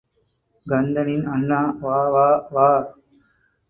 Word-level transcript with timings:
கந்தனின் 0.67 1.25
அண்ணா, 1.27 1.61
வா 1.81 1.97
வா 2.09 2.27
வா. 2.51 2.69